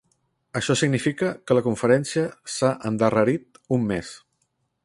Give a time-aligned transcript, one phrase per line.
[0.59, 2.25] Això significa que la conferència
[2.57, 4.15] s'ha endarrerit un mes.